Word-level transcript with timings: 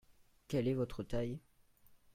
Quel 0.47 0.67
est 0.67 0.73
votre 0.73 1.03
taille? 1.03 1.37